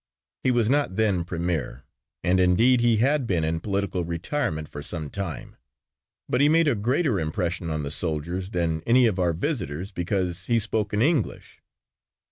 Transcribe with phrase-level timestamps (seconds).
[0.41, 1.83] He was not then premier
[2.23, 5.57] and indeed he had been in political retirement for some time,
[6.27, 10.47] but he made a greater impression on the soldiers than any of our visitors because
[10.47, 11.61] he spoke in English.